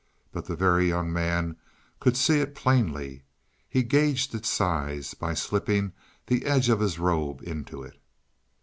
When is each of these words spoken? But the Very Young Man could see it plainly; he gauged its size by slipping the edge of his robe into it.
But 0.31 0.45
the 0.45 0.55
Very 0.55 0.87
Young 0.89 1.13
Man 1.13 1.57
could 1.99 2.17
see 2.17 2.39
it 2.39 2.55
plainly; 2.55 3.21
he 3.69 3.83
gauged 3.83 4.33
its 4.33 4.49
size 4.49 5.13
by 5.13 5.35
slipping 5.35 5.91
the 6.25 6.43
edge 6.47 6.69
of 6.69 6.79
his 6.79 6.97
robe 6.97 7.43
into 7.43 7.83
it. 7.83 8.01